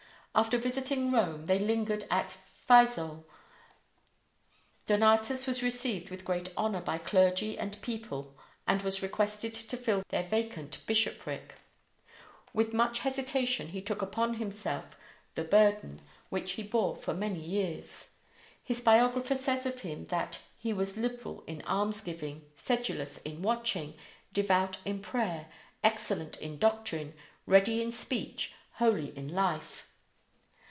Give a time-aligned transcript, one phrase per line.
[0.33, 2.31] After visiting Rome, they lingered at
[2.65, 3.25] Fiesole.
[4.85, 8.33] Donatus was received with great honor by clergy and people
[8.65, 11.55] and was requested to fill their vacant bishopric.
[12.53, 14.97] With much hesitation he took upon himself
[15.37, 18.11] ihe burden, which he bore for many years.
[18.63, 23.95] His biographer says of him that "he was liberal in almsgiving, sedulous in watching,
[24.31, 25.49] devout in prayer,
[25.83, 27.15] excellent in doctrine,
[27.45, 29.89] ready in speech, holy in life."